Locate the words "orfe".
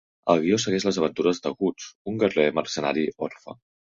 3.29-3.55